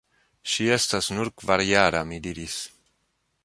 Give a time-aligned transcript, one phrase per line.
[0.53, 2.57] Ŝi estas nur kvarjara– mi diris.